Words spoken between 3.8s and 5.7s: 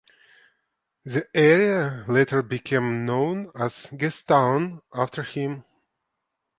Gastown after him.